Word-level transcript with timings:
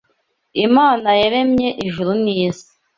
Imana 0.65 1.09
yaremye 1.21 1.69
ijuru 1.85 2.11
n’isi 2.23 2.69